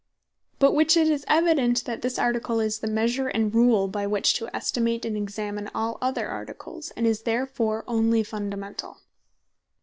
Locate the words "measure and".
2.87-3.53